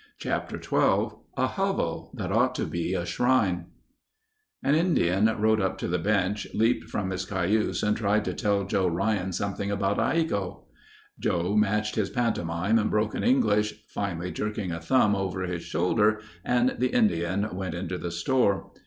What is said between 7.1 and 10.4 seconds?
his cayuse and tried to tell Joe Ryan something about a